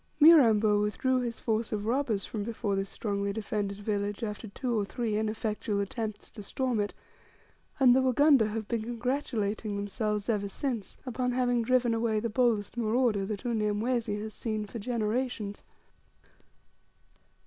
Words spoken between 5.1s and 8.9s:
ineffectual attempts to storm it, and the Wagunda have been